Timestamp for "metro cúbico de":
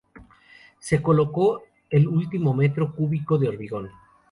2.55-3.49